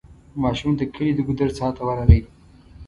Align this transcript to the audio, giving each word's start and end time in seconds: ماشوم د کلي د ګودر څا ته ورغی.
ماشوم 0.41 0.71
د 0.77 0.81
کلي 0.93 1.11
د 1.15 1.19
ګودر 1.27 1.49
څا 1.57 1.67
ته 1.75 1.81
ورغی. 1.87 2.21